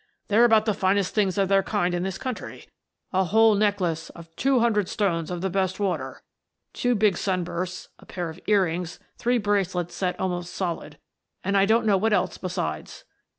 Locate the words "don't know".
11.67-11.97